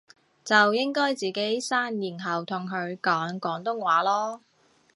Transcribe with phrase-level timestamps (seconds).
[0.43, 4.39] 就應該自己生然後同佢講廣東話囉